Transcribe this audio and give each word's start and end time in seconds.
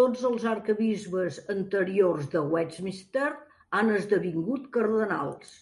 Tots 0.00 0.24
els 0.30 0.42
arquebisbes 0.50 1.38
anteriors 1.54 2.28
de 2.36 2.42
Westminster 2.56 3.30
han 3.80 3.94
esdevingut 4.02 4.70
cardenals. 4.78 5.56